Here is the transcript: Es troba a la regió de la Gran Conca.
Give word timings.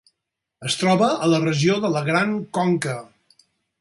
Es 0.69 0.77
troba 0.83 1.09
a 1.25 1.29
la 1.33 1.41
regió 1.43 1.75
de 1.85 1.91
la 1.97 2.01
Gran 2.09 2.33
Conca. 2.59 2.97